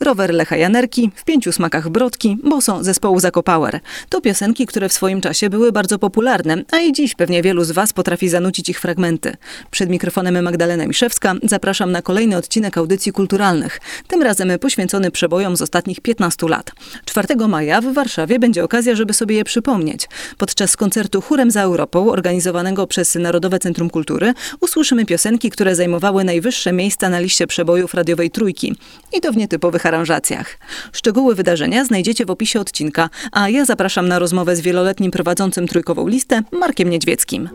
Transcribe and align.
Rower 0.00 0.34
Lecha 0.34 0.56
Janerki, 0.56 1.10
w 1.14 1.24
pięciu 1.24 1.52
smakach 1.52 1.88
brodki, 1.88 2.38
boso 2.44 2.84
zespołu 2.84 3.20
Zakopower. 3.20 3.80
To 4.08 4.20
piosenki, 4.20 4.66
które 4.66 4.88
w 4.88 4.92
swoim 4.92 5.20
czasie 5.20 5.50
były 5.50 5.72
bardzo 5.72 5.98
popularne, 5.98 6.56
a 6.70 6.78
i 6.78 6.92
dziś 6.92 7.14
pewnie 7.14 7.42
wielu 7.42 7.64
z 7.64 7.70
Was 7.70 7.92
potrafi 7.92 8.28
zanucić 8.28 8.68
ich 8.68 8.80
fragmenty. 8.80 9.36
Przed 9.70 9.90
mikrofonem 9.90 10.44
Magdalena 10.44 10.86
Miszewska 10.86 11.34
zapraszam 11.42 11.92
na 11.92 12.02
kolejny 12.02 12.36
odcinek 12.36 12.78
audycji 12.78 13.12
kulturalnych, 13.12 13.80
tym 14.08 14.22
razem 14.22 14.58
poświęcony 14.60 15.10
przebojom 15.10 15.56
z 15.56 15.62
ostatnich 15.62 16.00
15 16.00 16.48
lat. 16.48 16.70
4 17.04 17.36
maja 17.48 17.80
w 17.80 17.92
Warszawie 17.92 18.38
będzie 18.38 18.64
okazja, 18.64 18.94
żeby 18.94 19.12
sobie 19.12 19.36
je 19.36 19.44
przypomnieć. 19.44 20.08
Podczas 20.38 20.76
koncertu 20.76 21.20
Chórem 21.20 21.50
za 21.50 21.62
Europą, 21.62 22.10
organizowanego 22.10 22.86
przez 22.86 23.14
Narodowe 23.14 23.58
Centrum 23.58 23.90
Kultury, 23.90 24.34
usłyszymy 24.60 25.06
piosenki, 25.06 25.50
które 25.50 25.76
zajmowały 25.76 26.24
najwyższe 26.24 26.72
miejsca 26.72 27.08
na 27.08 27.18
liście 27.18 27.46
przebojów 27.46 27.94
radiowej 27.94 28.30
Trójki. 28.30 28.76
I 29.12 29.20
to 29.20 29.32
w 29.32 29.36
nietypowych 29.36 29.83
aranżacjach. 29.86 30.58
Szczegóły 30.92 31.34
wydarzenia 31.34 31.84
znajdziecie 31.84 32.26
w 32.26 32.30
opisie 32.30 32.60
odcinka, 32.60 33.10
a 33.32 33.48
ja 33.48 33.64
zapraszam 33.64 34.08
na 34.08 34.18
rozmowę 34.18 34.56
z 34.56 34.60
wieloletnim 34.60 35.10
prowadzącym 35.10 35.68
trójkową 35.68 36.08
listę 36.08 36.42
Markiem 36.52 36.90
Niedźwieckim. 36.90 37.48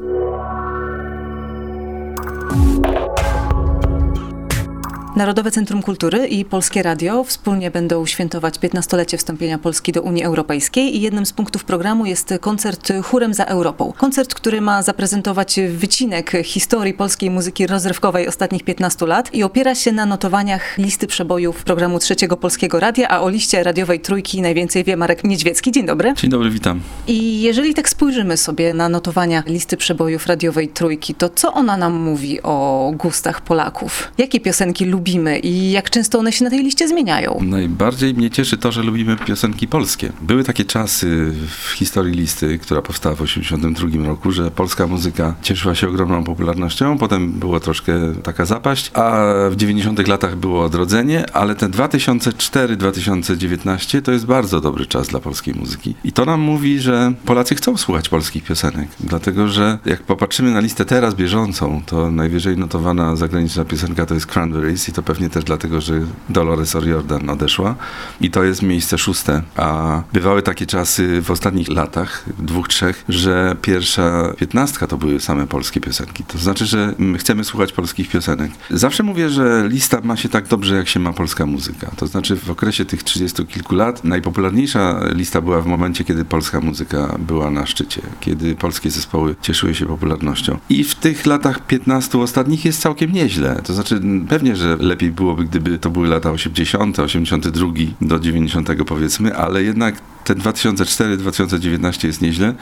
Narodowe 5.19 5.51
Centrum 5.51 5.81
Kultury 5.81 6.27
i 6.27 6.45
Polskie 6.45 6.83
Radio 6.83 7.23
wspólnie 7.23 7.71
będą 7.71 8.05
świętować 8.05 8.59
15-lecie 8.59 9.17
wstąpienia 9.17 9.57
Polski 9.57 9.91
do 9.91 10.01
Unii 10.01 10.23
Europejskiej 10.23 10.97
i 10.97 11.01
jednym 11.01 11.25
z 11.25 11.33
punktów 11.33 11.63
programu 11.63 12.05
jest 12.05 12.33
koncert 12.41 12.93
Chórem 13.03 13.33
za 13.33 13.45
Europą. 13.45 13.93
Koncert, 13.97 14.33
który 14.33 14.61
ma 14.61 14.83
zaprezentować 14.83 15.59
wycinek 15.69 16.31
historii 16.43 16.93
polskiej 16.93 17.29
muzyki 17.29 17.67
rozrywkowej 17.67 18.27
ostatnich 18.27 18.63
15 18.63 19.05
lat 19.05 19.33
i 19.33 19.43
opiera 19.43 19.75
się 19.75 19.91
na 19.91 20.05
notowaniach 20.05 20.77
listy 20.77 21.07
przebojów 21.07 21.63
programu 21.63 21.99
Trzeciego 21.99 22.37
Polskiego 22.37 22.79
Radia, 22.79 23.07
a 23.07 23.19
o 23.21 23.29
liście 23.29 23.63
radiowej 23.63 23.99
Trójki 23.99 24.41
najwięcej 24.41 24.83
wie 24.83 24.97
Marek 24.97 25.23
Niedźwiecki. 25.23 25.71
Dzień 25.71 25.85
dobry. 25.85 26.13
Dzień 26.13 26.29
dobry, 26.29 26.49
witam. 26.49 26.81
I 27.07 27.41
jeżeli 27.41 27.73
tak 27.73 27.89
spojrzymy 27.89 28.37
sobie 28.37 28.73
na 28.73 28.89
notowania 28.89 29.43
listy 29.47 29.77
przebojów 29.77 30.27
radiowej 30.27 30.67
Trójki, 30.67 31.15
to 31.15 31.29
co 31.29 31.53
ona 31.53 31.77
nam 31.77 31.93
mówi 31.93 32.41
o 32.41 32.91
gustach 32.95 33.41
Polaków? 33.41 34.11
Jakie 34.17 34.39
piosenki 34.39 34.85
lubimy? 34.85 35.08
Lubimy 35.09 35.39
i 35.39 35.71
jak 35.71 35.89
często 35.89 36.19
one 36.19 36.31
się 36.31 36.43
na 36.43 36.49
tej 36.49 36.63
liście 36.63 36.87
zmieniają? 36.87 37.39
Najbardziej 37.41 38.13
mnie 38.13 38.29
cieszy 38.29 38.57
to, 38.57 38.71
że 38.71 38.83
lubimy 38.83 39.17
piosenki 39.17 39.67
polskie. 39.67 40.11
Były 40.21 40.43
takie 40.43 40.65
czasy 40.65 41.33
w 41.47 41.71
historii 41.71 42.13
listy, 42.13 42.59
która 42.59 42.81
powstała 42.81 43.15
w 43.15 43.19
1982 43.19 44.07
roku, 44.07 44.31
że 44.31 44.51
polska 44.51 44.87
muzyka 44.87 45.35
cieszyła 45.41 45.75
się 45.75 45.89
ogromną 45.89 46.23
popularnością, 46.23 46.97
potem 46.97 47.31
było 47.31 47.59
troszkę 47.59 47.93
taka 48.23 48.45
zapaść, 48.45 48.91
a 48.93 49.25
w 49.49 49.55
90 49.55 50.07
latach 50.07 50.35
było 50.35 50.63
odrodzenie, 50.63 51.25
ale 51.33 51.55
ten 51.55 51.71
2004-2019 51.71 54.01
to 54.01 54.11
jest 54.11 54.25
bardzo 54.25 54.61
dobry 54.61 54.85
czas 54.85 55.07
dla 55.07 55.19
polskiej 55.19 55.53
muzyki. 55.53 55.95
I 56.03 56.11
to 56.11 56.25
nam 56.25 56.41
mówi, 56.41 56.79
że 56.79 57.13
Polacy 57.25 57.55
chcą 57.55 57.77
słuchać 57.77 58.09
polskich 58.09 58.43
piosenek, 58.43 58.87
dlatego 58.99 59.47
że 59.47 59.77
jak 59.85 60.03
popatrzymy 60.03 60.51
na 60.51 60.59
listę 60.59 60.85
teraz 60.85 61.15
bieżącą, 61.15 61.81
to 61.85 62.11
najwyżej 62.11 62.57
notowana 62.57 63.15
zagraniczna 63.15 63.65
piosenka 63.65 64.05
to 64.05 64.13
jest 64.13 64.25
Cranberries 64.25 64.88
i 64.89 64.91
to 64.91 65.03
pewnie 65.03 65.29
też 65.29 65.43
dlatego, 65.43 65.81
że 65.81 66.01
Dolores 66.29 66.75
O'Riordan 66.75 67.31
odeszła 67.31 67.75
i 68.21 68.31
to 68.31 68.43
jest 68.43 68.61
miejsce 68.61 68.97
szóste. 68.97 69.41
A 69.55 70.01
bywały 70.13 70.41
takie 70.41 70.65
czasy 70.65 71.21
w 71.21 71.31
ostatnich 71.31 71.69
latach, 71.69 72.25
dwóch, 72.39 72.67
trzech, 72.67 73.03
że 73.09 73.55
pierwsza 73.61 74.33
piętnastka 74.37 74.87
to 74.87 74.97
były 74.97 75.19
same 75.19 75.47
polskie 75.47 75.81
piosenki. 75.81 76.23
To 76.23 76.37
znaczy, 76.37 76.65
że 76.65 76.93
chcemy 77.17 77.43
słuchać 77.43 77.71
polskich 77.71 78.09
piosenek. 78.09 78.51
Zawsze 78.69 79.03
mówię, 79.03 79.29
że 79.29 79.65
lista 79.67 80.01
ma 80.03 80.17
się 80.17 80.29
tak 80.29 80.47
dobrze, 80.47 80.75
jak 80.75 80.87
się 80.87 80.99
ma 80.99 81.13
polska 81.13 81.45
muzyka. 81.45 81.91
To 81.97 82.07
znaczy 82.07 82.35
w 82.35 82.49
okresie 82.49 82.85
tych 82.85 83.03
trzydziestu 83.03 83.45
kilku 83.45 83.75
lat 83.75 84.03
najpopularniejsza 84.03 84.99
lista 85.13 85.41
była 85.41 85.61
w 85.61 85.65
momencie, 85.65 86.03
kiedy 86.03 86.25
polska 86.25 86.61
muzyka 86.61 87.15
była 87.19 87.51
na 87.51 87.65
szczycie, 87.65 88.01
kiedy 88.19 88.55
polskie 88.55 88.91
zespoły 88.91 89.35
cieszyły 89.41 89.75
się 89.75 89.85
popularnością. 89.85 90.57
I 90.69 90.83
w 90.83 90.95
tych 90.95 91.25
latach 91.25 91.67
15 91.67 92.17
ostatnich 92.17 92.65
jest 92.65 92.81
całkiem 92.81 93.11
nieźle. 93.11 93.61
To 93.63 93.73
znaczy 93.73 94.01
pewnie, 94.29 94.55
że 94.55 94.77
lepiej 94.79 95.11
byłoby, 95.11 95.45
gdyby 95.45 95.79
to 95.79 95.89
były 95.89 96.07
lata 96.07 96.31
80., 96.31 96.99
82 96.99 97.67
do 98.01 98.19
90 98.19 98.69
powiedzmy, 98.87 99.35
ale 99.35 99.63
jednak 99.63 100.01
ten 100.29 100.39
2004-2019 100.39 102.05
jest 102.05 102.21
nieźle. 102.21 102.53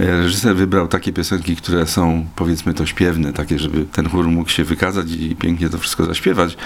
E, 0.00 0.06
reżyser 0.06 0.56
wybrał 0.56 0.88
takie 0.88 1.12
piosenki, 1.12 1.56
które 1.56 1.86
są 1.86 2.26
powiedzmy 2.36 2.74
to 2.74 2.86
śpiewne, 2.86 3.32
takie, 3.32 3.58
żeby 3.58 3.84
ten 3.84 4.08
chór 4.08 4.28
mógł 4.28 4.50
się 4.50 4.64
wykazać 4.64 5.10
i 5.10 5.36
pięknie 5.36 5.68
to 5.68 5.78
wszystko 5.78 6.04
zaśpiewać. 6.04 6.56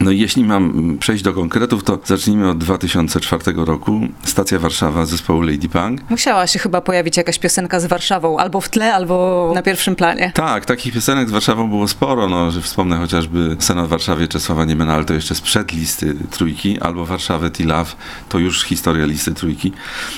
No 0.00 0.10
i 0.10 0.18
jeśli 0.18 0.44
mam 0.44 0.96
przejść 0.98 1.24
do 1.24 1.32
konkretów, 1.32 1.84
to 1.84 1.98
zacznijmy 2.04 2.50
od 2.50 2.58
2004 2.58 3.42
roku. 3.56 4.00
Stacja 4.24 4.58
Warszawa 4.58 5.06
zespołu 5.06 5.42
Lady 5.42 5.68
Punk. 5.68 6.10
Musiała 6.10 6.46
się 6.46 6.58
chyba 6.58 6.80
pojawić 6.80 7.16
jakaś 7.16 7.38
piosenka 7.38 7.80
z 7.80 7.86
Warszawą, 7.86 8.38
albo 8.38 8.60
w 8.60 8.68
tle, 8.68 8.94
albo 8.94 9.50
na 9.54 9.62
pierwszym 9.62 9.96
planie. 9.96 10.32
Tak, 10.34 10.64
takich 10.64 10.94
piosenek 10.94 11.28
z 11.28 11.32
Warszawą 11.32 11.68
było 11.68 11.88
sporo, 11.88 12.28
no, 12.28 12.50
że 12.50 12.60
wspomnę 12.60 12.96
chociażby 12.96 13.56
Senat 13.58 13.86
w 13.86 13.88
Warszawie 13.88 14.28
Czesława 14.28 14.64
Niemena, 14.64 14.94
ale 14.94 15.04
to 15.04 15.14
jeszcze 15.14 15.34
sprzed 15.34 15.72
listy 15.72 16.14
trójki, 16.30 16.80
albo 16.80 17.06
Warszawę 17.06 17.50
T-Love, 17.50 17.90
to 18.28 18.38
już 18.38 18.64
historia 18.64 19.06
listy 19.06 19.34
trójki. 19.34 19.72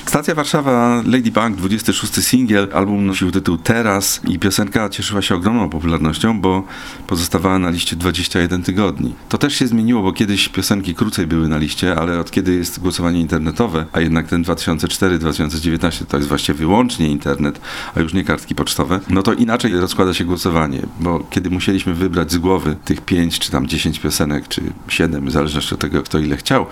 Stacja 0.06 0.34
Warszawa 0.34 1.02
Lady 1.06 1.32
Punk, 1.32 1.56
26 1.56 2.24
singiel, 2.26 2.68
album 2.72 3.06
nosił 3.06 3.30
tytuł 3.30 3.58
Teraz 3.58 4.20
i 4.28 4.38
piosenka 4.38 4.88
cieszyła 4.88 5.22
się 5.22 5.34
ogromną 5.34 5.70
popularnością, 5.70 6.40
bo 6.40 6.62
pozostawała 7.06 7.58
na 7.58 7.70
liście 7.70 7.96
21 7.96 8.62
tygodni. 8.62 9.14
To 9.28 9.38
też 9.38 9.54
się 9.54 9.66
zmieniło, 9.66 10.02
bo 10.02 10.12
kiedyś 10.12 10.48
piosenki 10.48 10.94
krócej 10.94 11.26
były 11.26 11.48
na 11.48 11.58
liście, 11.58 11.96
ale 11.96 12.20
od 12.20 12.30
kiedy 12.30 12.54
jest 12.54 12.80
głosowanie 12.80 13.20
internetowe, 13.20 13.86
a 13.92 14.00
jednak 14.00 14.28
ten 14.28 14.42
2004-2019 14.42 16.04
to 16.06 16.16
jest 16.16 16.28
właściwie 16.28 16.58
wyłącznie 16.58 17.08
internet, 17.08 17.60
a 17.94 18.00
już 18.00 18.14
nie 18.14 18.24
kartki 18.24 18.54
pocztowe, 18.54 19.00
no 19.10 19.22
to 19.22 19.32
inaczej 19.32 19.72
rozkłada 19.72 20.14
się 20.14 20.24
głosowanie, 20.24 20.80
bo 21.00 21.26
kiedy 21.30 21.50
musieliśmy 21.50 21.94
wybrać 21.94 22.32
z 22.32 22.38
głowy 22.38 22.76
tych 22.84 23.00
5 23.00 23.38
czy 23.38 23.50
tam 23.50 23.66
10 23.66 23.98
piosenek, 23.98 24.48
czy 24.48 24.62
7, 24.88 25.26
w 25.26 25.30
zależności 25.30 25.74
od 25.74 25.80
tego, 25.80 26.02
kto 26.02 26.18
ile 26.18 26.36
chciał, 26.36 26.66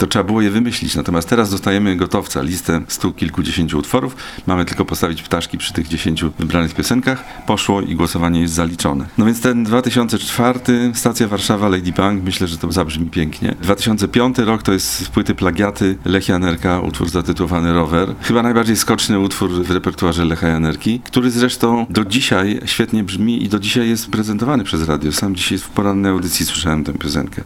to 0.00 0.06
trzeba 0.06 0.24
było 0.24 0.42
je 0.42 0.50
wymyślić. 0.50 0.94
Natomiast 0.94 1.28
teraz 1.28 1.50
dostajemy 1.50 1.96
gotowca, 1.96 2.42
listę 2.42 2.80
stu 2.88 3.12
kilkudziesięciu 3.12 3.78
utworów. 3.78 4.16
Mamy 4.46 4.64
tylko 4.64 4.84
postawić 4.84 5.22
ptaszki 5.22 5.58
przy 5.58 5.72
tych 5.72 5.88
dziesięciu 5.88 6.32
wybranych 6.38 6.74
piosenkach. 6.74 7.24
Poszło 7.46 7.80
i 7.80 7.94
głosowanie 7.94 8.40
jest 8.40 8.54
zaliczone. 8.54 9.06
No 9.18 9.24
więc 9.24 9.40
ten 9.40 9.64
2004, 9.64 10.60
stacja 10.94 11.28
Warszawa, 11.28 11.68
Lady 11.68 11.92
myślę, 12.24 12.46
że 12.46 12.58
to 12.58 12.72
zabrzmi 12.72 13.10
pięknie. 13.10 13.54
2005 13.62 14.38
rok 14.38 14.62
to 14.62 14.72
jest 14.72 14.92
z 14.92 15.08
płyty 15.08 15.34
Plagiaty 15.34 15.98
Lechia 16.04 16.32
Janerka, 16.32 16.80
utwór 16.80 17.08
zatytułowany 17.08 17.72
Rower. 17.72 18.14
Chyba 18.22 18.42
najbardziej 18.42 18.76
skoczny 18.76 19.18
utwór 19.18 19.50
w 19.50 19.70
repertuarze 19.70 20.24
Lecha 20.24 20.48
Janerki, 20.48 21.00
który 21.00 21.30
zresztą 21.30 21.86
do 21.90 22.04
dzisiaj 22.04 22.60
świetnie 22.64 23.04
brzmi 23.04 23.44
i 23.44 23.48
do 23.48 23.58
dzisiaj 23.58 23.88
jest 23.88 24.10
prezentowany 24.10 24.64
przez 24.64 24.88
radio. 24.88 25.12
Sam 25.12 25.36
dzisiaj 25.36 25.58
w 25.58 25.68
porannej 25.68 26.12
audycji 26.12 26.46
słyszałem 26.46 26.84
tę 26.84 26.92
piosenkę. 26.92 27.44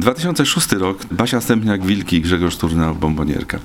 2006 0.00 0.72
rok, 0.72 0.98
Basia 1.10 1.38
Stępniak-Wilki, 1.38 2.20
Grzegorz 2.20 2.56
Turnał, 2.56 2.94
Bombonierka. 2.94 3.58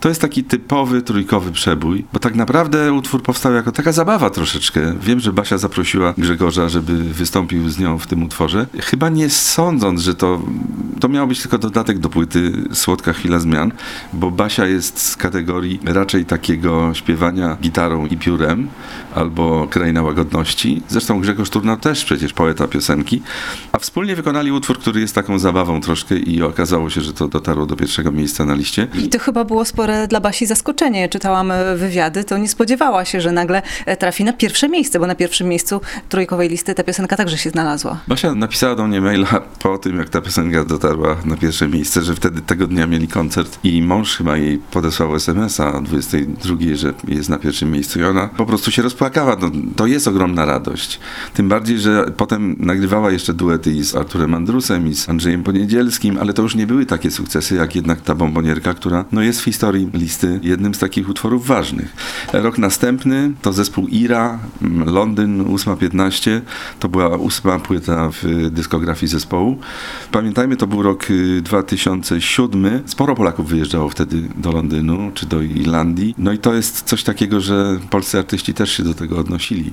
To 0.00 0.08
jest 0.08 0.20
taki 0.20 0.44
typowy 0.44 1.02
trójkowy 1.02 1.52
przebój, 1.52 2.04
bo 2.12 2.18
tak 2.18 2.34
naprawdę 2.34 2.92
utwór 2.92 3.22
powstał 3.22 3.52
jako 3.52 3.72
taka 3.72 3.92
zabawa 3.92 4.30
troszeczkę. 4.30 4.94
Wiem, 5.02 5.20
że 5.20 5.32
Basia 5.32 5.58
zaprosiła 5.58 6.14
Grzegorza, 6.18 6.68
żeby 6.68 7.04
wystąpił 7.04 7.68
z 7.68 7.78
nią 7.78 7.98
w 7.98 8.06
tym 8.06 8.22
utworze. 8.22 8.66
Chyba 8.80 9.08
nie 9.08 9.30
sądząc, 9.30 10.00
że 10.00 10.14
to, 10.14 10.42
to 11.00 11.08
miał 11.08 11.26
być 11.26 11.40
tylko 11.42 11.58
dodatek 11.58 11.98
do 11.98 12.08
płyty 12.08 12.52
Słodka 12.72 13.12
Chwila 13.12 13.38
Zmian, 13.38 13.72
bo 14.12 14.30
Basia 14.30 14.66
jest 14.66 15.00
z 15.00 15.16
kategorii 15.16 15.80
raczej 15.84 16.24
takiego 16.24 16.94
śpiewania 16.94 17.56
gitarą 17.62 18.06
i 18.06 18.16
piórem, 18.16 18.68
albo 19.14 19.66
Kraina 19.70 20.02
Łagodności. 20.02 20.82
Zresztą 20.88 21.20
Grzegorz 21.20 21.50
Turnał 21.50 21.76
też 21.76 22.04
przecież 22.04 22.32
poeta 22.32 22.68
piosenki, 22.68 23.22
a 23.72 23.78
wspólnie 23.78 24.16
wykonali 24.16 24.52
utwór, 24.52 24.78
który 24.78 25.00
jest 25.00 25.14
taką 25.14 25.38
zabawą 25.38 25.67
troszkę 25.80 26.16
i 26.16 26.42
okazało 26.42 26.90
się, 26.90 27.00
że 27.00 27.12
to 27.12 27.28
dotarło 27.28 27.66
do 27.66 27.76
pierwszego 27.76 28.12
miejsca 28.12 28.44
na 28.44 28.54
liście. 28.54 28.88
I 29.04 29.08
to 29.08 29.18
chyba 29.18 29.44
było 29.44 29.64
spore 29.64 30.08
dla 30.08 30.20
Basi 30.20 30.46
zaskoczenie. 30.46 31.08
Czytałam 31.08 31.50
e, 31.50 31.76
wywiady, 31.76 32.24
to 32.24 32.38
nie 32.38 32.48
spodziewała 32.48 33.04
się, 33.04 33.20
że 33.20 33.32
nagle 33.32 33.62
e, 33.86 33.96
trafi 33.96 34.24
na 34.24 34.32
pierwsze 34.32 34.68
miejsce, 34.68 34.98
bo 34.98 35.06
na 35.06 35.14
pierwszym 35.14 35.48
miejscu 35.48 35.80
trójkowej 36.08 36.48
listy 36.48 36.74
ta 36.74 36.84
piosenka 36.84 37.16
także 37.16 37.38
się 37.38 37.50
znalazła. 37.50 38.00
Basia 38.08 38.34
napisała 38.34 38.74
do 38.74 38.86
mnie 38.86 39.00
maila 39.00 39.40
po 39.58 39.78
tym, 39.78 39.98
jak 39.98 40.08
ta 40.08 40.20
piosenka 40.20 40.64
dotarła 40.64 41.16
na 41.24 41.36
pierwsze 41.36 41.68
miejsce, 41.68 42.02
że 42.02 42.14
wtedy 42.14 42.40
tego 42.40 42.66
dnia 42.66 42.86
mieli 42.86 43.08
koncert 43.08 43.58
i 43.64 43.82
mąż 43.82 44.16
chyba 44.16 44.36
jej 44.36 44.58
podesłał 44.58 45.16
SMS-a 45.16 45.72
o 45.72 45.80
22, 45.80 46.56
że 46.74 46.94
jest 47.08 47.28
na 47.28 47.38
pierwszym 47.38 47.70
miejscu 47.70 48.00
i 48.00 48.04
ona 48.04 48.28
po 48.28 48.46
prostu 48.46 48.70
się 48.70 48.82
rozpłakała. 48.82 49.36
No, 49.40 49.50
to 49.76 49.86
jest 49.86 50.08
ogromna 50.08 50.44
radość. 50.44 51.00
Tym 51.34 51.48
bardziej, 51.48 51.78
że 51.78 52.04
potem 52.16 52.56
nagrywała 52.58 53.10
jeszcze 53.10 53.34
duety 53.34 53.72
i 53.72 53.84
z 53.84 53.96
Arturem 53.96 54.34
Andrusem 54.34 54.88
i 54.88 54.94
z 54.94 55.08
Andrzejem 55.08 55.42
Poniedzielskim, 55.58 56.18
ale 56.18 56.32
to 56.32 56.42
już 56.42 56.54
nie 56.54 56.66
były 56.66 56.86
takie 56.86 57.10
sukcesy, 57.10 57.54
jak 57.54 57.76
jednak 57.76 58.00
ta 58.00 58.14
bombonierka, 58.14 58.74
która 58.74 59.04
no, 59.12 59.22
jest 59.22 59.40
w 59.40 59.44
historii 59.44 59.90
listy 59.94 60.40
jednym 60.42 60.74
z 60.74 60.78
takich 60.78 61.08
utworów 61.08 61.46
ważnych. 61.46 61.96
Rok 62.32 62.58
następny 62.58 63.32
to 63.42 63.52
zespół 63.52 63.86
Ira, 63.86 64.38
Londyn 64.86 65.44
8.15, 65.44 66.40
to 66.80 66.88
była 66.88 67.16
ósma 67.16 67.58
płyta 67.58 68.10
w 68.10 68.50
dyskografii 68.50 69.10
zespołu. 69.10 69.58
Pamiętajmy, 70.12 70.56
to 70.56 70.66
był 70.66 70.82
rok 70.82 71.06
2007. 71.42 72.66
Y, 72.66 72.82
Sporo 72.86 73.14
Polaków 73.14 73.48
wyjeżdżało 73.48 73.88
wtedy 73.88 74.22
do 74.36 74.52
Londynu 74.52 75.10
czy 75.14 75.26
do 75.26 75.42
Irlandii. 75.42 76.14
No 76.18 76.32
i 76.32 76.38
to 76.38 76.54
jest 76.54 76.82
coś 76.82 77.02
takiego, 77.02 77.40
że 77.40 77.78
polscy 77.90 78.18
artyści 78.18 78.54
też 78.54 78.72
się 78.72 78.82
do 78.82 78.94
tego 78.94 79.18
odnosili. 79.18 79.72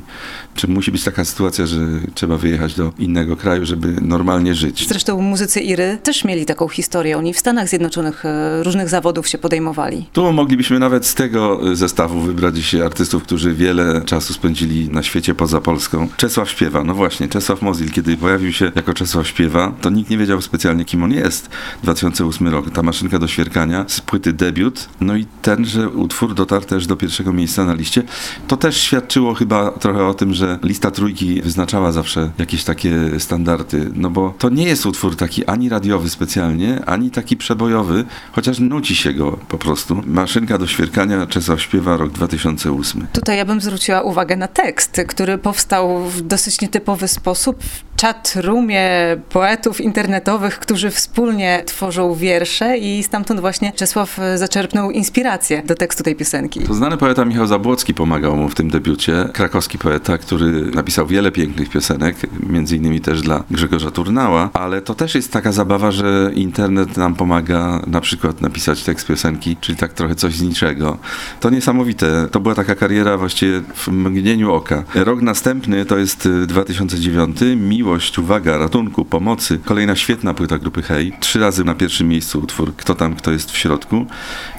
Czy 0.55 0.67
musi 0.67 0.91
być 0.91 1.03
taka 1.03 1.25
sytuacja, 1.25 1.65
że 1.65 1.79
trzeba 2.13 2.37
wyjechać 2.37 2.75
do 2.75 2.93
innego 2.99 3.37
kraju, 3.37 3.65
żeby 3.65 3.95
normalnie 4.01 4.55
żyć? 4.55 4.87
Zresztą 4.87 5.21
muzycy 5.21 5.61
Iry 5.65 5.97
też 6.03 6.23
mieli 6.23 6.45
taką 6.45 6.67
historię. 6.67 7.17
Oni 7.17 7.33
w 7.33 7.39
Stanach 7.39 7.69
Zjednoczonych 7.69 8.25
e, 8.25 8.63
różnych 8.63 8.89
zawodów 8.89 9.27
się 9.27 9.37
podejmowali. 9.37 10.05
Tu 10.13 10.33
moglibyśmy 10.33 10.79
nawet 10.79 11.05
z 11.05 11.15
tego 11.15 11.71
e, 11.71 11.75
zestawu 11.75 12.19
wybrać 12.21 12.75
artystów, 12.85 13.23
którzy 13.23 13.53
wiele 13.53 14.01
czasu 14.05 14.33
spędzili 14.33 14.89
na 14.89 15.03
świecie 15.03 15.35
poza 15.35 15.61
Polską. 15.61 16.07
Czesław 16.17 16.49
śpiewa, 16.49 16.83
no 16.83 16.93
właśnie, 16.93 17.27
Czesław 17.27 17.61
Mozil, 17.61 17.91
kiedy 17.91 18.17
pojawił 18.17 18.53
się 18.53 18.71
jako 18.75 18.93
Czesław 18.93 19.27
śpiewa, 19.27 19.73
to 19.81 19.89
nikt 19.89 20.09
nie 20.09 20.17
wiedział 20.17 20.41
specjalnie, 20.41 20.85
kim 20.85 21.03
on 21.03 21.11
jest. 21.11 21.49
2008 21.83 22.47
rok, 22.47 22.71
ta 22.71 22.83
maszynka 22.83 23.19
do 23.19 23.27
świerkania 23.27 23.85
z 23.87 24.01
płyty 24.01 24.33
debiut, 24.33 24.89
no 25.01 25.15
i 25.15 25.25
tenże 25.41 25.89
utwór 25.89 26.33
dotarł 26.33 26.65
też 26.65 26.87
do 26.87 26.95
pierwszego 26.95 27.33
miejsca 27.33 27.65
na 27.65 27.73
liście. 27.73 28.03
To 28.47 28.57
też 28.57 28.77
świadczyło 28.77 29.33
chyba 29.33 29.71
trochę 29.71 30.05
o 30.05 30.13
tym, 30.13 30.33
że 30.33 30.59
lista 30.63 30.91
trójki 30.91 31.41
wyznaczała 31.41 31.91
zawsze 31.91 32.31
jakieś 32.37 32.63
takie 32.63 33.19
standardy, 33.19 33.91
no 33.95 34.09
bo 34.09 34.33
to 34.37 34.49
nie 34.49 34.63
jest 34.63 34.85
utwór 34.85 35.15
taki 35.15 35.45
ani 35.55 35.69
radiowy 35.69 36.09
specjalnie, 36.09 36.85
ani 36.85 37.11
taki 37.11 37.37
przebojowy, 37.37 38.05
chociaż 38.31 38.59
nuci 38.59 38.95
się 38.95 39.13
go 39.13 39.31
po 39.31 39.57
prostu. 39.57 40.01
Maszynka 40.05 40.57
do 40.57 40.67
świerkania 40.67 41.27
Czesław 41.27 41.61
śpiewa 41.61 41.97
rok 41.97 42.11
2008. 42.11 43.07
Tutaj 43.13 43.37
ja 43.37 43.45
bym 43.45 43.61
zwróciła 43.61 44.01
uwagę 44.01 44.35
na 44.35 44.47
tekst, 44.47 45.01
który 45.07 45.37
powstał 45.37 46.09
w 46.09 46.21
dosyć 46.21 46.61
nietypowy 46.61 47.07
sposób 47.07 47.63
w 47.97 48.01
chat-roomie 48.01 48.81
poetów 49.29 49.81
internetowych, 49.81 50.59
którzy 50.59 50.91
wspólnie 50.91 51.63
tworzą 51.65 52.15
wiersze 52.15 52.77
i 52.77 53.03
stamtąd 53.03 53.39
właśnie 53.39 53.71
Czesław 53.71 54.19
zaczerpnął 54.35 54.91
inspirację 54.91 55.63
do 55.65 55.75
tekstu 55.75 56.03
tej 56.03 56.15
piosenki. 56.15 56.59
To 56.59 56.73
znany 56.73 56.97
poeta 56.97 57.25
Michał 57.25 57.47
Zabłocki 57.47 57.93
pomagał 57.93 58.35
mu 58.35 58.49
w 58.49 58.55
tym 58.55 58.69
debiucie. 58.69 59.29
Krakowski 59.33 59.77
poeta, 59.77 60.17
który 60.17 60.51
napisał 60.71 61.07
wiele 61.07 61.31
pięknych 61.31 61.69
piosenek, 61.69 62.15
między 62.49 62.75
innymi 62.75 63.01
też 63.01 63.21
dla 63.21 63.43
Grzegorza 63.51 63.91
Turnała, 63.91 64.49
ale 64.53 64.81
to 64.81 64.95
też 64.95 65.15
jest 65.15 65.31
taka 65.31 65.51
zabawa, 65.51 65.91
że 65.91 66.31
internet 66.33 66.97
nam 66.97 67.15
pomaga 67.15 67.81
na 67.87 68.01
przykład 68.01 68.41
napisać 68.41 68.83
tekst 68.83 69.07
piosenki, 69.07 69.57
czyli 69.61 69.77
tak 69.77 69.93
trochę 69.93 70.15
coś 70.15 70.35
z 70.35 70.41
niczego. 70.41 70.97
To 71.39 71.49
niesamowite. 71.49 72.27
To 72.31 72.39
była 72.39 72.55
taka 72.55 72.75
kariera 72.75 73.17
właściwie 73.17 73.61
w 73.75 73.87
mgnieniu 73.87 74.53
oka. 74.53 74.83
Rok 74.95 75.21
następny 75.21 75.85
to 75.85 75.97
jest 75.97 76.29
2009. 76.47 77.37
Miłość, 77.85 78.19
uwaga, 78.19 78.57
ratunku, 78.57 79.05
pomocy. 79.05 79.59
Kolejna 79.65 79.95
świetna 79.95 80.33
płyta 80.33 80.57
grupy 80.57 80.81
Hej. 80.81 81.13
Trzy 81.19 81.39
razy 81.39 81.63
na 81.63 81.75
pierwszym 81.75 82.07
miejscu 82.07 82.39
utwór 82.39 82.75
Kto 82.75 82.95
tam, 82.95 83.15
kto 83.15 83.31
jest 83.31 83.51
w 83.51 83.57
środku. 83.57 84.05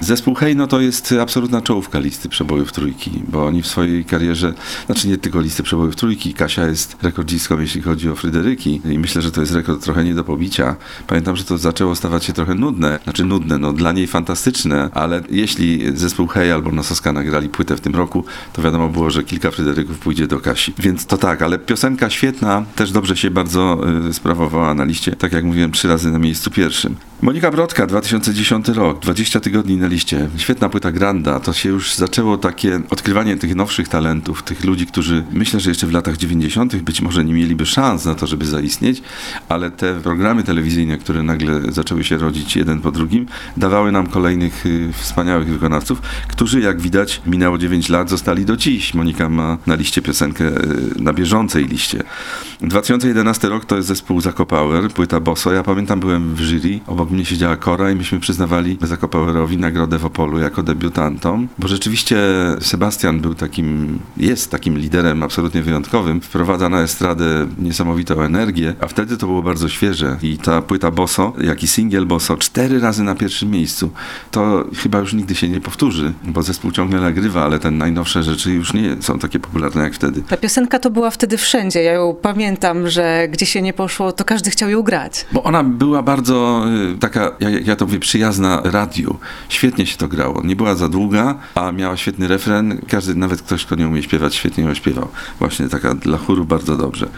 Zespół 0.01 0.35
Hej, 0.35 0.55
no 0.55 0.67
to 0.67 0.79
jest 0.81 1.15
absolutna 1.21 1.61
czołówka 1.61 1.99
listy 1.99 2.29
przebojów 2.29 2.71
trójki, 2.71 3.11
bo 3.27 3.45
oni 3.45 3.61
w 3.61 3.67
swojej 3.67 4.05
karierze, 4.05 4.53
znaczy 4.85 5.07
nie 5.07 5.17
tylko 5.17 5.39
listy 5.39 5.63
przebojów 5.63 5.95
trójki, 5.95 6.33
Kasia 6.33 6.67
jest 6.67 6.97
rekordzistką, 7.01 7.59
jeśli 7.59 7.81
chodzi 7.81 8.09
o 8.09 8.15
Fryderyki 8.15 8.81
i 8.85 8.99
myślę, 8.99 9.21
że 9.21 9.31
to 9.31 9.41
jest 9.41 9.53
rekord 9.53 9.83
trochę 9.83 10.03
nie 10.03 10.15
do 10.15 10.23
pobicia. 10.23 10.75
Pamiętam, 11.07 11.35
że 11.35 11.43
to 11.43 11.57
zaczęło 11.57 11.95
stawać 11.95 12.25
się 12.25 12.33
trochę 12.33 12.55
nudne, 12.55 12.99
znaczy 13.03 13.25
nudne, 13.25 13.57
no 13.57 13.73
dla 13.73 13.91
niej 13.91 14.07
fantastyczne, 14.07 14.89
ale 14.93 15.21
jeśli 15.29 15.97
zespół 15.97 16.27
Hej 16.27 16.51
albo 16.51 16.71
Nososka 16.71 17.13
nagrali 17.13 17.49
płytę 17.49 17.77
w 17.77 17.81
tym 17.81 17.95
roku, 17.95 18.23
to 18.53 18.61
wiadomo 18.61 18.89
było, 18.89 19.09
że 19.09 19.23
kilka 19.23 19.51
Fryderyków 19.51 19.99
pójdzie 19.99 20.27
do 20.27 20.39
Kasi. 20.39 20.73
Więc 20.79 21.05
to 21.05 21.17
tak, 21.17 21.41
ale 21.41 21.59
piosenka 21.59 22.09
świetna, 22.09 22.65
też 22.75 22.91
dobrze 22.91 23.16
się 23.17 23.31
bardzo 23.31 23.81
y, 24.09 24.13
sprawowała 24.13 24.73
na 24.73 24.83
liście, 24.83 25.15
tak 25.15 25.33
jak 25.33 25.43
mówiłem, 25.43 25.71
trzy 25.71 25.87
razy 25.87 26.11
na 26.11 26.19
miejscu 26.19 26.51
pierwszym. 26.51 26.95
Monika 27.21 27.51
Brodka, 27.51 27.87
2010 27.87 28.67
rok, 28.67 28.99
20 28.99 29.39
tygodni 29.39 29.77
na 29.77 29.87
liście. 29.87 30.29
Świetna 30.37 30.69
płyta 30.69 30.91
Granda. 30.91 31.39
To 31.39 31.53
się 31.53 31.69
już 31.69 31.95
zaczęło 31.95 32.37
takie 32.37 32.81
odkrywanie 32.89 33.37
tych 33.37 33.55
nowszych 33.55 33.87
talentów, 33.87 34.43
tych 34.43 34.63
ludzi, 34.63 34.85
którzy 34.85 35.23
myślę, 35.31 35.59
że 35.59 35.69
jeszcze 35.69 35.87
w 35.87 35.91
latach 35.91 36.17
90. 36.17 36.75
być 36.75 37.01
może 37.01 37.23
nie 37.23 37.33
mieliby 37.33 37.65
szans 37.65 38.05
na 38.05 38.15
to, 38.15 38.27
żeby 38.27 38.45
zaistnieć, 38.45 39.01
ale 39.49 39.71
te 39.71 40.01
programy 40.01 40.43
telewizyjne, 40.43 40.97
które 40.97 41.23
nagle 41.23 41.61
zaczęły 41.71 42.03
się 42.03 42.17
rodzić 42.17 42.55
jeden 42.55 42.81
po 42.81 42.91
drugim, 42.91 43.25
dawały 43.57 43.91
nam 43.91 44.07
kolejnych 44.07 44.65
y, 44.65 44.93
wspaniałych 44.93 45.47
wykonawców, 45.47 46.01
którzy 46.27 46.61
jak 46.61 46.81
widać 46.81 47.21
minęło 47.25 47.57
9 47.57 47.89
lat, 47.89 48.09
zostali 48.09 48.45
do 48.45 48.57
dziś. 48.57 48.93
Monika 48.93 49.29
ma 49.29 49.57
na 49.67 49.75
liście 49.75 50.01
piosenkę 50.01 50.45
y, 50.45 51.01
na 51.01 51.13
bieżącej 51.13 51.65
liście. 51.65 52.03
2011 53.13 53.49
rok 53.49 53.65
to 53.65 53.75
jest 53.75 53.87
zespół 53.87 54.21
Zakopower, 54.21 54.91
płyta 54.91 55.19
Boso. 55.19 55.53
Ja 55.53 55.63
pamiętam, 55.63 55.99
byłem 55.99 56.35
w 56.35 56.39
jury, 56.39 56.79
obok 56.87 57.11
mnie 57.11 57.25
siedziała 57.25 57.55
Kora 57.55 57.91
i 57.91 57.95
myśmy 57.95 58.19
przyznawali 58.19 58.77
Zakopowerowi 58.81 59.57
nagrodę 59.57 59.97
w 59.97 60.05
Opolu 60.05 60.39
jako 60.39 60.63
debiutantom, 60.63 61.47
bo 61.59 61.67
rzeczywiście 61.67 62.17
Sebastian 62.61 63.19
był 63.19 63.35
takim, 63.35 63.99
jest 64.17 64.51
takim 64.51 64.77
liderem 64.77 65.23
absolutnie 65.23 65.61
wyjątkowym. 65.61 66.21
Wprowadza 66.21 66.69
na 66.69 66.81
estradę 66.81 67.47
niesamowitą 67.59 68.21
energię, 68.21 68.73
a 68.79 68.87
wtedy 68.87 69.17
to 69.17 69.27
było 69.27 69.43
bardzo 69.43 69.69
świeże 69.69 70.17
i 70.21 70.37
ta 70.37 70.61
płyta 70.61 70.91
Boso, 70.91 71.33
jak 71.41 71.63
i 71.63 71.67
singiel 71.67 72.05
Boso, 72.05 72.37
cztery 72.37 72.79
razy 72.79 73.03
na 73.03 73.15
pierwszym 73.15 73.51
miejscu, 73.51 73.89
to 74.31 74.65
chyba 74.75 74.99
już 74.99 75.13
nigdy 75.13 75.35
się 75.35 75.49
nie 75.49 75.61
powtórzy, 75.61 76.13
bo 76.23 76.43
zespół 76.43 76.71
ciągle 76.71 77.01
nagrywa, 77.01 77.43
ale 77.43 77.59
te 77.59 77.71
najnowsze 77.71 78.23
rzeczy 78.23 78.51
już 78.51 78.73
nie 78.73 78.95
są 79.01 79.19
takie 79.19 79.39
popularne 79.39 79.83
jak 79.83 79.93
wtedy. 79.93 80.21
Ta 80.21 80.37
piosenka 80.37 80.79
to 80.79 80.89
była 80.89 81.11
wtedy 81.11 81.37
wszędzie. 81.37 81.83
Ja 81.83 81.91
ją 81.91 82.15
pamiętam, 82.21 82.89
że 82.89 82.96
gdzie 83.29 83.45
się 83.45 83.61
nie 83.61 83.73
poszło, 83.73 84.11
to 84.11 84.25
każdy 84.25 84.49
chciał 84.49 84.69
ją 84.69 84.81
grać. 84.81 85.25
Bo 85.31 85.43
ona 85.43 85.63
była 85.63 86.03
bardzo 86.03 86.65
y, 86.93 86.97
taka, 86.97 87.31
jak 87.39 87.67
ja 87.67 87.75
to 87.75 87.85
mówię, 87.85 87.99
przyjazna 87.99 88.61
radiu. 88.63 89.17
Świetnie 89.49 89.85
się 89.85 89.97
to 89.97 90.07
grało. 90.07 90.41
Nie 90.43 90.55
była 90.55 90.75
za 90.75 90.89
długa, 90.89 91.35
a 91.55 91.71
miała 91.71 91.97
świetny 91.97 92.27
refren. 92.27 92.81
Każdy, 92.89 93.15
nawet 93.15 93.41
ktoś, 93.41 93.65
kto 93.65 93.75
nie 93.75 93.87
umie 93.87 94.03
śpiewać, 94.03 94.35
świetnie 94.35 94.63
ją 94.63 94.73
śpiewał. 94.73 95.07
Właśnie 95.39 95.69
taka 95.69 95.95
dla 95.95 96.17
chóru 96.17 96.45
bardzo 96.45 96.77
dobrze. 96.77 97.09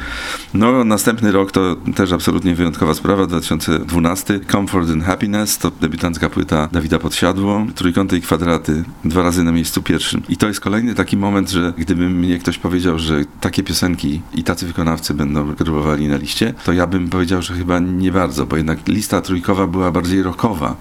No, 0.54 0.84
następny 0.84 1.32
rok 1.32 1.52
to 1.52 1.76
też 1.96 2.12
absolutnie 2.12 2.56
wyjątkowa 2.56 2.94
sprawa, 2.94 3.26
2012. 3.26 4.40
Comfort 4.52 4.90
and 4.90 5.04
Happiness 5.04 5.58
to 5.58 5.72
debiutancka 5.72 6.30
płyta 6.30 6.70
Dawida 6.72 7.00
Podsiadło. 7.00 7.66
Trójkąty 7.76 8.18
i 8.18 8.22
kwadraty, 8.22 8.84
dwa 9.06 9.24
razy 9.24 9.44
na 9.44 9.52
miejscu 9.52 9.82
pierwszym. 9.82 10.22
I 10.30 10.38
to 10.38 10.48
jest 10.48 10.60
kolejny 10.60 10.96
taki 10.96 11.18
moment, 11.18 11.50
że 11.50 11.74
gdyby 11.78 12.10
mnie 12.10 12.40
ktoś 12.40 12.58
powiedział, 12.58 13.00
że 13.00 13.22
takie 13.42 13.64
piosenki 13.64 14.22
i 14.36 14.44
tacy 14.44 14.66
wykonawcy 14.66 15.14
będą 15.14 15.56
próbowali 15.70 16.08
na 16.08 16.18
liście, 16.18 16.54
to 16.66 16.74
ja 16.74 16.88
bym 16.88 17.10
powiedział, 17.10 17.42
że 17.42 17.54
chyba 17.54 17.80
nie 17.80 18.12
bardzo, 18.12 18.46
bo 18.46 18.58
jednak 18.58 18.88
lista 18.88 19.22
trójkowa 19.22 19.68
była 19.68 19.92
bardziej 19.92 20.24
rockowa 20.24 20.76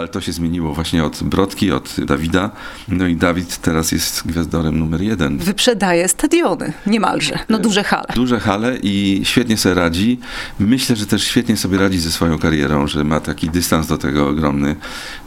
ale 0.00 0.08
to 0.08 0.20
się 0.20 0.32
zmieniło 0.32 0.74
właśnie 0.74 1.04
od 1.04 1.22
Brodki, 1.22 1.72
od 1.72 1.96
Dawida. 2.04 2.50
No 2.88 3.06
i 3.06 3.16
Dawid 3.16 3.56
teraz 3.56 3.92
jest 3.92 4.26
gwiazdorem 4.26 4.78
numer 4.78 5.02
jeden. 5.02 5.38
Wyprzedaje 5.38 6.08
stadiony, 6.08 6.72
niemalże. 6.86 7.38
No 7.48 7.58
duże 7.58 7.84
hale. 7.84 8.06
Duże 8.14 8.40
hale 8.40 8.78
i 8.82 9.20
świetnie 9.24 9.56
sobie 9.56 9.74
radzi. 9.74 10.18
Myślę, 10.58 10.96
że 10.96 11.06
też 11.06 11.24
świetnie 11.24 11.56
sobie 11.56 11.78
radzi 11.78 11.98
ze 11.98 12.12
swoją 12.12 12.38
karierą, 12.38 12.86
że 12.86 13.04
ma 13.04 13.20
taki 13.20 13.50
dystans 13.50 13.86
do 13.86 13.98
tego 13.98 14.28
ogromny, 14.28 14.76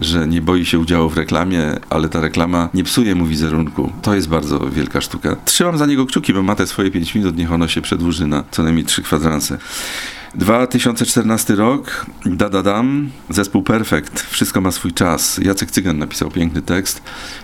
że 0.02 0.28
nie 0.28 0.42
boi 0.42 0.66
się 0.66 0.80
udziału 0.80 1.10
w 1.10 1.18
reklamie, 1.18 1.64
ale 1.90 2.10
ta 2.10 2.22
reklama 2.22 2.70
nie 2.74 2.84
psuje 2.84 3.16
mu 3.16 3.26
wizerunku. 3.26 3.92
To 4.02 4.16
jest 4.16 4.30
bardzo 4.30 4.60
wielka 4.60 5.02
sztuka. 5.02 5.36
Trzymam 5.46 5.78
za 5.78 5.86
niego 5.86 6.06
kciuki, 6.06 6.34
bo 6.34 6.44
ma 6.44 6.56
te 6.56 6.68
swoje 6.68 6.92
5 6.92 7.16
minut, 7.16 7.38
niech 7.38 7.52
ono 7.52 7.68
się 7.68 7.82
przedłuży 7.82 8.28
na 8.28 8.44
co 8.52 8.64
najmniej 8.64 8.86
trzy 8.86 9.02
kwadranse. 9.02 9.58
2014 10.36 11.56
rok, 11.56 12.06
dadadam, 12.26 13.10
zespół 13.30 13.64
Perfekt, 13.64 14.22
wszystko 14.22 14.62
ma 14.62 14.72
swój 14.72 14.94
czas. 14.94 15.38
Jacek 15.38 15.72
Cygan 15.72 15.98
napisał 15.98 16.32
piękny 16.32 16.62
tekst. 16.62 17.02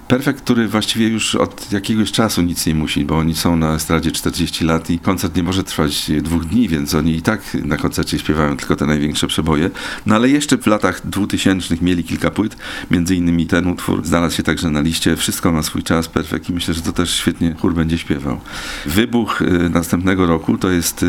Perfekt, 0.08 0.42
który 0.42 0.68
właściwie 0.68 1.08
już 1.08 1.36
od 1.36 1.72
jakiegoś 1.72 2.12
czasu 2.12 2.42
nic 2.42 2.66
nie 2.66 2.76
musi, 2.76 3.06
bo 3.06 3.18
oni 3.18 3.36
są 3.36 3.56
na 3.56 3.76
estradzie 3.76 4.12
40 4.12 4.66
lat 4.66 4.90
i 4.90 5.00
koncert 5.00 5.36
nie 5.36 5.44
może 5.44 5.64
trwać 5.64 6.12
dwóch 6.22 6.46
dni, 6.46 6.68
więc 6.68 6.96
oni 6.96 7.16
i 7.16 7.22
tak 7.22 7.42
na 7.54 7.78
koncercie 7.78 8.20
śpiewają 8.20 8.58
tylko 8.58 8.76
te 8.76 8.86
największe 8.86 9.28
przeboje. 9.28 9.70
No 10.06 10.16
ale 10.16 10.30
jeszcze 10.30 10.58
w 10.58 10.68
latach 10.68 11.08
2000 11.08 11.76
mieli 11.82 12.04
kilka 12.04 12.32
płyt, 12.32 12.58
między 12.92 13.16
innymi 13.16 13.48
ten 13.48 13.68
utwór 13.68 14.06
znalazł 14.06 14.36
się 14.36 14.44
także 14.44 14.70
na 14.70 14.82
liście. 14.82 15.16
Wszystko 15.16 15.52
ma 15.52 15.64
swój 15.64 15.84
czas, 15.84 16.08
Perfekt 16.08 16.50
i 16.50 16.54
myślę, 16.54 16.74
że 16.74 16.82
to 16.82 16.92
też 16.92 17.16
świetnie 17.16 17.56
chór 17.62 17.74
będzie 17.74 17.98
śpiewał. 17.98 18.40
Wybuch 18.86 19.42
y, 19.42 19.70
następnego 19.70 20.26
roku 20.26 20.58
to 20.58 20.70
jest 20.70 21.04
y, 21.04 21.08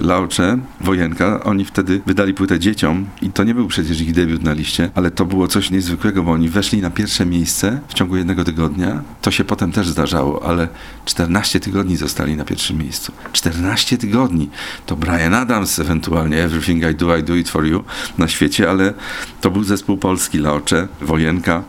Laucze, 0.00 0.58
Wojenka 0.80 1.19
Oni 1.44 1.64
wtedy 1.64 2.00
wydali 2.06 2.34
płytę 2.34 2.58
dzieciom 2.58 3.06
i 3.22 3.30
to 3.30 3.44
nie 3.44 3.54
był 3.54 3.68
przecież 3.68 4.00
ich 4.00 4.12
debiut 4.12 4.42
na 4.42 4.52
liście, 4.52 4.90
ale 4.94 5.10
to 5.10 5.24
było 5.24 5.48
coś 5.48 5.70
niezwykłego, 5.70 6.22
bo 6.22 6.32
oni 6.32 6.48
weszli 6.48 6.80
na 6.80 6.90
pierwsze 6.90 7.26
miejsce 7.26 7.80
w 7.88 7.94
ciągu 7.94 8.16
jednego 8.16 8.44
tygodnia. 8.44 9.02
To 9.22 9.30
się 9.30 9.44
potem 9.44 9.72
też 9.72 9.88
zdarzało, 9.88 10.46
ale 10.46 10.68
14 11.04 11.60
tygodni 11.60 11.96
zostali 11.96 12.36
na 12.36 12.44
pierwszym 12.44 12.78
miejscu. 12.78 13.12
14 13.32 13.98
tygodni. 13.98 14.50
To 14.86 14.96
Brian 14.96 15.34
Adams, 15.34 15.78
ewentualnie 15.78 16.42
Everything 16.42 16.84
I 16.92 16.94
Do, 16.94 17.16
I 17.16 17.22
Do 17.22 17.34
It 17.34 17.48
For 17.48 17.66
You 17.66 17.84
na 18.18 18.28
świecie, 18.28 18.70
ale 18.70 18.94
to 19.40 19.50
był 19.50 19.64
zespół 19.64 19.96
polski 19.96 20.38
Laocze, 20.38 20.88
Wojenka. 21.00 21.62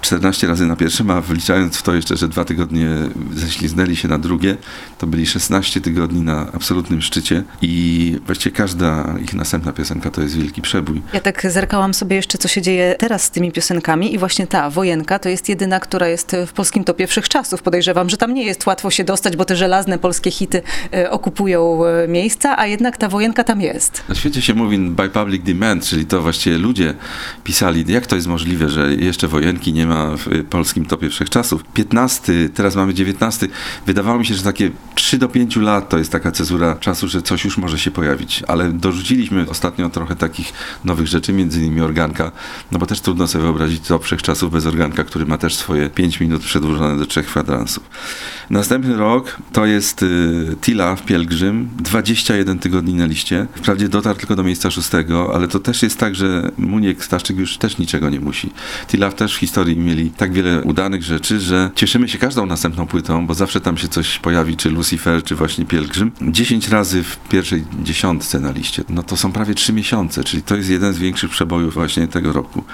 14 0.00 0.46
razy 0.46 0.66
na 0.66 0.76
pierwszym, 0.76 1.10
a 1.10 1.20
wliczając 1.20 1.76
w 1.76 1.82
to 1.82 1.94
jeszcze, 1.94 2.16
że 2.16 2.28
dwa 2.28 2.44
tygodnie 2.44 2.88
ześliznęli 3.34 3.96
się 3.96 4.08
na 4.08 4.18
drugie, 4.18 4.56
to 4.98 5.06
byli 5.06 5.26
16 5.26 5.80
tygodni 5.80 6.22
na 6.22 6.46
absolutnym 6.52 7.02
szczycie 7.02 7.42
i 7.62 8.16
właściwie 8.26 8.56
każda 8.56 9.14
ich 9.22 9.34
następna 9.34 9.72
piosenka 9.72 10.10
to 10.10 10.22
jest 10.22 10.36
wielki 10.36 10.62
przebój. 10.62 11.02
Ja 11.12 11.20
tak 11.20 11.46
zerkałam 11.50 11.94
sobie 11.94 12.16
jeszcze, 12.16 12.38
co 12.38 12.48
się 12.48 12.62
dzieje 12.62 12.94
teraz 12.98 13.22
z 13.22 13.30
tymi 13.30 13.52
piosenkami 13.52 14.14
i 14.14 14.18
właśnie 14.18 14.46
ta, 14.46 14.70
Wojenka, 14.70 15.18
to 15.18 15.28
jest 15.28 15.48
jedyna, 15.48 15.80
która 15.80 16.08
jest 16.08 16.36
w 16.46 16.52
polskim 16.52 16.84
topie 16.84 17.06
wszechczasów. 17.06 17.62
Podejrzewam, 17.62 18.10
że 18.10 18.16
tam 18.16 18.34
nie 18.34 18.44
jest 18.44 18.66
łatwo 18.66 18.90
się 18.90 19.04
dostać, 19.04 19.36
bo 19.36 19.44
te 19.44 19.56
żelazne 19.56 19.98
polskie 19.98 20.30
hity 20.30 20.62
e, 20.94 21.10
okupują 21.10 21.84
e, 21.84 22.08
miejsca, 22.08 22.58
a 22.58 22.66
jednak 22.66 22.96
ta 22.96 23.08
Wojenka 23.08 23.44
tam 23.44 23.60
jest. 23.60 24.02
Na 24.08 24.14
świecie 24.14 24.42
się 24.42 24.54
mówi 24.54 24.78
by 24.78 25.08
public 25.08 25.42
demand, 25.42 25.84
czyli 25.84 26.06
to 26.06 26.22
właściwie 26.22 26.58
ludzie 26.58 26.94
pisali, 27.44 27.84
jak 27.88 28.06
to 28.06 28.16
jest 28.16 28.28
możliwe, 28.28 28.68
że 28.68 28.94
jeszcze 28.94 29.28
Wojenki 29.28 29.72
nie 29.72 29.86
ma 29.86 29.89
w 29.96 30.44
polskim 30.44 30.86
topie 30.86 31.10
wszechczasów. 31.10 31.64
15, 31.74 32.32
teraz 32.54 32.76
mamy 32.76 32.94
19. 32.94 33.48
Wydawało 33.86 34.18
mi 34.18 34.26
się, 34.26 34.34
że 34.34 34.42
takie 34.42 34.70
3 34.94 35.18
do 35.18 35.28
5 35.28 35.56
lat 35.56 35.88
to 35.88 35.98
jest 35.98 36.12
taka 36.12 36.32
cezura 36.32 36.74
czasu, 36.74 37.08
że 37.08 37.22
coś 37.22 37.44
już 37.44 37.58
może 37.58 37.78
się 37.78 37.90
pojawić, 37.90 38.42
ale 38.48 38.72
dorzuciliśmy 38.72 39.46
ostatnio 39.48 39.90
trochę 39.90 40.16
takich 40.16 40.52
nowych 40.84 41.06
rzeczy, 41.06 41.32
między 41.32 41.60
innymi 41.60 41.80
organka, 41.80 42.32
no 42.72 42.78
bo 42.78 42.86
też 42.86 43.00
trudno 43.00 43.26
sobie 43.26 43.42
wyobrazić 43.44 43.86
top 43.86 44.04
wszechczasów 44.04 44.52
bez 44.52 44.66
organka, 44.66 45.04
który 45.04 45.26
ma 45.26 45.38
też 45.38 45.54
swoje 45.54 45.90
5 45.90 46.20
minut 46.20 46.42
przedłużone 46.42 46.98
do 46.98 47.06
3 47.06 47.22
kwadransów. 47.22 47.90
Następny 48.50 48.96
rok 48.96 49.36
to 49.52 49.66
jest 49.66 50.02
y, 50.02 50.56
Tila 50.60 50.96
w 50.96 51.02
Pielgrzym, 51.02 51.68
21 51.78 52.58
tygodni 52.58 52.94
na 52.94 53.06
liście. 53.06 53.46
Wprawdzie 53.54 53.88
dotarł 53.88 54.18
tylko 54.18 54.36
do 54.36 54.42
miejsca 54.42 54.70
szóstego, 54.70 55.34
ale 55.34 55.48
to 55.48 55.60
też 55.60 55.82
jest 55.82 55.98
tak, 55.98 56.14
że 56.14 56.50
Muniek 56.58 57.04
Staszczyk 57.04 57.36
już 57.38 57.58
też 57.58 57.78
niczego 57.78 58.10
nie 58.10 58.20
musi. 58.20 58.50
Tila 58.88 59.12
też 59.12 59.36
w 59.36 59.38
historii 59.38 59.76
mieli 59.80 60.10
tak 60.10 60.32
wiele 60.32 60.62
udanych 60.62 61.02
rzeczy, 61.02 61.40
że 61.40 61.70
cieszymy 61.74 62.08
się 62.08 62.18
każdą 62.18 62.46
następną 62.46 62.86
płytą, 62.86 63.26
bo 63.26 63.34
zawsze 63.34 63.60
tam 63.60 63.76
się 63.76 63.88
coś 63.88 64.18
pojawi, 64.18 64.56
czy 64.56 64.70
Lucifer, 64.70 65.22
czy 65.22 65.34
właśnie 65.34 65.64
Pielgrzym. 65.64 66.12
10 66.22 66.68
razy 66.68 67.02
w 67.02 67.18
pierwszej 67.28 67.64
dziesiątce 67.82 68.40
na 68.40 68.50
liście. 68.50 68.84
No 68.88 69.02
to 69.02 69.16
są 69.16 69.32
prawie 69.32 69.54
3 69.54 69.72
miesiące, 69.72 70.24
czyli 70.24 70.42
to 70.42 70.56
jest 70.56 70.70
jeden 70.70 70.92
z 70.92 70.98
większych 70.98 71.30
przebojów 71.30 71.74
właśnie 71.74 72.08
tego 72.08 72.32
roku. 72.32 72.64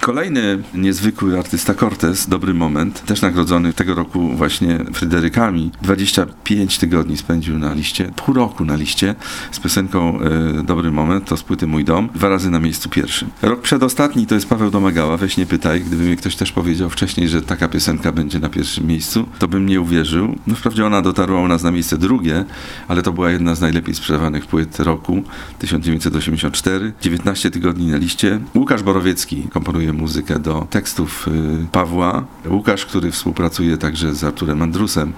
Kolejny 0.00 0.62
niezwykły 0.74 1.38
artysta 1.38 1.74
Cortez, 1.74 2.28
Dobry 2.28 2.54
Moment, 2.54 3.04
też 3.06 3.22
nagrodzony 3.22 3.72
tego 3.72 3.94
roku 3.94 4.28
właśnie 4.28 4.78
Fryderykami. 4.92 5.70
25 5.82 6.78
tygodni 6.78 7.16
spędził 7.16 7.58
na 7.58 7.74
liście, 7.74 8.12
pół 8.16 8.34
roku 8.34 8.64
na 8.64 8.76
liście 8.76 9.14
z 9.50 9.60
piosenką 9.60 10.20
e, 10.20 10.62
Dobry 10.62 10.90
Moment, 10.90 11.24
to 11.24 11.36
z 11.36 11.42
płyty 11.42 11.66
Mój 11.66 11.84
Dom, 11.84 12.08
dwa 12.14 12.28
razy 12.28 12.50
na 12.50 12.60
miejscu 12.60 12.88
pierwszym. 12.88 13.30
Rok 13.42 13.60
przedostatni 13.60 14.26
to 14.26 14.34
jest 14.34 14.48
Paweł 14.48 14.70
Domagała, 14.70 15.16
weź 15.16 15.36
nie 15.36 15.46
pytaj, 15.46 15.80
gdyby 15.80 16.04
mi 16.04 16.16
ktoś 16.16 16.36
też 16.38 16.52
powiedział 16.52 16.90
wcześniej, 16.90 17.28
że 17.28 17.42
taka 17.42 17.68
piosenka 17.68 18.12
będzie 18.12 18.38
na 18.38 18.48
pierwszym 18.48 18.86
miejscu, 18.86 19.28
to 19.38 19.48
bym 19.48 19.66
nie 19.66 19.80
uwierzył. 19.80 20.36
No 20.46 20.54
wprawdzie 20.54 20.86
ona 20.86 21.02
dotarła 21.02 21.40
u 21.40 21.48
nas 21.48 21.62
na 21.62 21.70
miejsce 21.70 21.98
drugie, 21.98 22.44
ale 22.88 23.02
to 23.02 23.12
była 23.12 23.30
jedna 23.30 23.54
z 23.54 23.60
najlepiej 23.60 23.94
sprzedawanych 23.94 24.46
płyt 24.46 24.80
roku 24.80 25.22
1984. 25.58 26.92
19 27.00 27.50
tygodni 27.50 27.86
na 27.86 27.96
liście. 27.96 28.40
Łukasz 28.54 28.82
Borowiecki 28.82 29.42
komponuje 29.42 29.92
muzykę 29.92 30.38
do 30.38 30.66
tekstów 30.70 31.28
y, 31.28 31.66
Pawła. 31.72 32.24
Łukasz, 32.46 32.86
który 32.86 33.10
współpracuje 33.10 33.78
także 33.78 34.14
z 34.14 34.24
Arturem 34.24 34.62
Andrusem. 34.62 35.12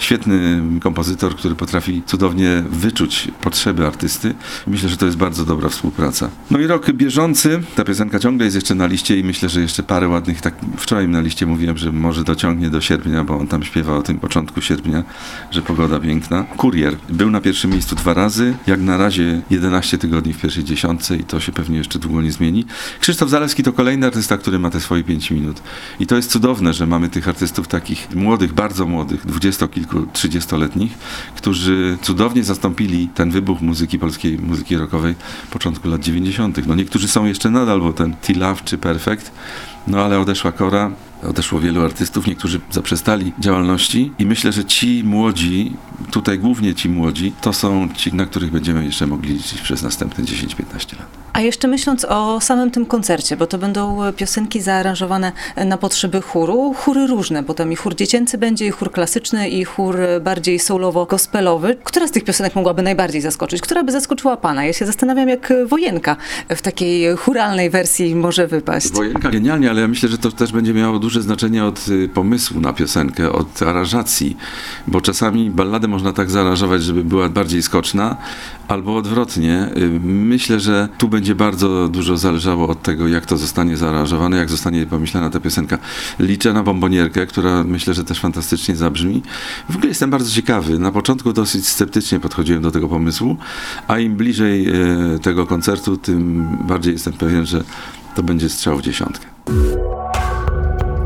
Świetny 0.00 0.62
kompozytor, 0.80 1.36
który 1.36 1.54
potrafi 1.54 2.02
cudownie 2.06 2.62
wyczuć 2.70 3.28
potrzeby 3.40 3.86
artysty. 3.86 4.34
Myślę, 4.66 4.88
że 4.88 4.96
to 4.96 5.06
jest 5.06 5.18
bardzo 5.18 5.44
dobra 5.44 5.68
współpraca. 5.68 6.30
No 6.50 6.58
i 6.58 6.66
rok 6.66 6.92
bieżący. 6.92 7.62
Ta 7.74 7.84
piosenka 7.84 8.18
ciągle 8.18 8.44
jest 8.44 8.54
jeszcze 8.54 8.74
na 8.74 8.86
liście 8.86 9.18
i 9.18 9.24
myślę, 9.24 9.48
że 9.48 9.60
jeszcze 9.60 9.82
parę 9.82 10.08
ładnych, 10.08 10.40
tak 10.40 10.54
wczoraj 10.76 11.08
na 11.08 11.20
liście 11.20 11.46
mówiłem, 11.46 11.78
że 11.78 11.92
może 11.92 12.24
dociągnie 12.24 12.70
do 12.70 12.80
sierpnia, 12.80 13.24
bo 13.24 13.38
on 13.38 13.46
tam 13.46 13.62
śpiewa 13.62 13.96
o 13.96 14.02
tym 14.02 14.18
początku 14.18 14.60
sierpnia, 14.60 15.04
że 15.50 15.62
pogoda 15.62 16.00
piękna. 16.00 16.42
Kurier 16.56 16.96
był 17.08 17.30
na 17.30 17.40
pierwszym 17.40 17.70
miejscu 17.70 17.96
dwa 17.96 18.14
razy, 18.14 18.54
jak 18.66 18.80
na 18.80 18.96
razie 18.96 19.42
11 19.50 19.98
tygodni 19.98 20.32
w 20.32 20.40
pierwszej 20.40 20.64
dziesiątce 20.64 21.16
i 21.16 21.24
to 21.24 21.40
się 21.40 21.52
pewnie 21.52 21.78
jeszcze 21.78 21.98
długo 21.98 22.22
nie 22.22 22.32
zmieni. 22.32 22.64
Krzysztof 23.00 23.30
Zalewski 23.30 23.62
to 23.62 23.72
kolejny 23.72 24.06
artysta, 24.06 24.38
który 24.38 24.58
ma 24.58 24.70
te 24.70 24.80
swoje 24.80 25.04
5 25.04 25.30
minut. 25.30 25.62
I 26.00 26.06
to 26.06 26.16
jest 26.16 26.30
cudowne, 26.30 26.72
że 26.72 26.86
mamy 26.86 27.08
tych 27.08 27.28
artystów 27.28 27.68
takich 27.68 28.14
młodych, 28.14 28.52
bardzo 28.52 28.86
młodych, 28.86 29.26
dwudziestokilku, 29.26 29.89
trzydziestoletnich, 30.12 30.98
którzy 31.36 31.98
cudownie 32.02 32.44
zastąpili 32.44 33.08
ten 33.08 33.30
wybuch 33.30 33.60
muzyki 33.60 33.98
polskiej, 33.98 34.38
muzyki 34.38 34.76
rockowej 34.76 35.14
początku 35.50 35.88
lat 35.88 36.00
90. 36.00 36.66
No 36.66 36.74
niektórzy 36.74 37.08
są 37.08 37.24
jeszcze 37.24 37.50
nadal, 37.50 37.80
bo 37.80 37.92
ten 37.92 38.14
T-Love 38.14 38.62
czy 38.64 38.78
Perfect, 38.78 39.32
no 39.86 40.04
ale 40.04 40.20
odeszła 40.20 40.52
Kora, 40.52 40.90
odeszło 41.28 41.60
wielu 41.60 41.84
artystów, 41.84 42.26
niektórzy 42.26 42.60
zaprzestali 42.70 43.32
działalności 43.38 44.12
i 44.18 44.26
myślę, 44.26 44.52
że 44.52 44.64
ci 44.64 45.04
młodzi, 45.04 45.72
tutaj 46.10 46.38
głównie 46.38 46.74
ci 46.74 46.88
młodzi, 46.88 47.32
to 47.40 47.52
są 47.52 47.88
ci, 47.94 48.14
na 48.14 48.26
których 48.26 48.50
będziemy 48.50 48.84
jeszcze 48.84 49.06
mogli 49.06 49.34
liczyć 49.34 49.60
przez 49.60 49.82
następne 49.82 50.24
10-15 50.24 50.98
lat. 50.98 51.20
A 51.32 51.40
jeszcze 51.40 51.68
myśląc 51.68 52.04
o 52.04 52.40
samym 52.40 52.70
tym 52.70 52.86
koncercie, 52.86 53.36
bo 53.36 53.46
to 53.46 53.58
będą 53.58 53.98
piosenki 54.16 54.60
zaaranżowane 54.60 55.32
na 55.66 55.76
potrzeby 55.76 56.20
chóru, 56.20 56.74
chóry 56.76 57.06
różne, 57.06 57.42
bo 57.42 57.54
tam 57.54 57.72
i 57.72 57.76
chór 57.76 57.94
dziecięcy 57.94 58.38
będzie, 58.38 58.66
i 58.66 58.70
chór 58.70 58.92
klasyczny, 58.92 59.48
i 59.48 59.64
chór 59.64 59.96
bardziej 60.20 60.58
soulowo-gospelowy. 60.58 61.76
Która 61.84 62.06
z 62.08 62.10
tych 62.10 62.24
piosenek 62.24 62.54
mogłaby 62.54 62.82
najbardziej 62.82 63.20
zaskoczyć? 63.20 63.60
Która 63.60 63.84
by 63.84 63.92
zaskoczyła 63.92 64.36
pana? 64.36 64.64
Ja 64.64 64.72
się 64.72 64.86
zastanawiam, 64.86 65.28
jak 65.28 65.52
Wojenka 65.66 66.16
w 66.48 66.62
takiej 66.62 67.16
churalnej 67.16 67.70
wersji 67.70 68.14
może 68.14 68.46
wypaść. 68.46 68.92
Wojenka 68.92 69.30
genialnie, 69.30 69.70
ale 69.70 69.80
ja 69.80 69.88
myślę, 69.88 70.08
że 70.08 70.18
to 70.18 70.32
też 70.32 70.52
będzie 70.52 70.74
miało 70.74 70.98
duże 71.10 71.22
znaczenie 71.22 71.64
od 71.64 71.88
y, 71.88 72.08
pomysłu 72.08 72.60
na 72.60 72.72
piosenkę, 72.72 73.32
od 73.32 73.62
aranżacji, 73.62 74.36
bo 74.86 75.00
czasami 75.00 75.50
balladę 75.50 75.88
można 75.88 76.12
tak 76.12 76.30
zaaranżować, 76.30 76.82
żeby 76.82 77.04
była 77.04 77.28
bardziej 77.28 77.62
skoczna, 77.62 78.16
albo 78.68 78.96
odwrotnie. 78.96 79.68
Y, 79.76 80.00
myślę, 80.04 80.60
że 80.60 80.88
tu 80.98 81.08
będzie 81.08 81.34
bardzo 81.34 81.88
dużo 81.88 82.16
zależało 82.16 82.68
od 82.68 82.82
tego, 82.82 83.08
jak 83.08 83.26
to 83.26 83.36
zostanie 83.36 83.76
zaaranżowane, 83.76 84.36
jak 84.36 84.50
zostanie 84.50 84.86
pomyślana 84.86 85.30
ta 85.30 85.40
piosenka. 85.40 85.78
Liczę 86.18 86.52
na 86.52 86.62
bombonierkę, 86.62 87.26
która 87.26 87.64
myślę, 87.64 87.94
że 87.94 88.04
też 88.04 88.20
fantastycznie 88.20 88.76
zabrzmi. 88.76 89.22
W 89.68 89.76
ogóle 89.76 89.88
jestem 89.88 90.10
bardzo 90.10 90.30
ciekawy. 90.30 90.78
Na 90.78 90.92
początku 90.92 91.32
dosyć 91.32 91.68
sceptycznie 91.68 92.20
podchodziłem 92.20 92.62
do 92.62 92.70
tego 92.70 92.88
pomysłu, 92.88 93.36
a 93.88 93.98
im 93.98 94.16
bliżej 94.16 94.68
y, 95.14 95.18
tego 95.18 95.46
koncertu, 95.46 95.96
tym 95.96 96.48
bardziej 96.68 96.92
jestem 96.92 97.12
pewien, 97.12 97.46
że 97.46 97.64
to 98.14 98.22
będzie 98.22 98.48
strzał 98.48 98.78
w 98.78 98.82
dziesiątkę. 98.82 99.26